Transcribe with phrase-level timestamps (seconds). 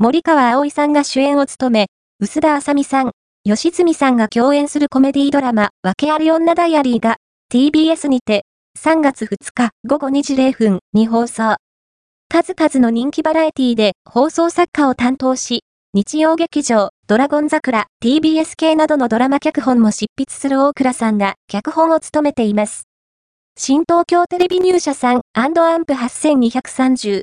[0.00, 1.86] 森川葵さんが主演を務め、
[2.20, 3.10] 薄田あさみさん、
[3.42, 7.16] 吉住さんが共演するコメディドラマ、わけあり女ダイアリーが、
[7.52, 8.44] TBS にて、
[8.78, 11.56] 3月2日午後2時0分に放送。
[12.28, 15.64] 数々の人気バラエティで放送作家を担当し、
[15.94, 22.84] 日曜劇場、ドラゴン桜、TBS 系などのドラマ脚本も執筆する大倉さんが脚本を務めています。
[23.60, 27.16] 新東京テレビ入社さんアンプ8230